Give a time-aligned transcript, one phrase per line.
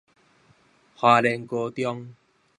[0.95, 2.15] 花蓮高中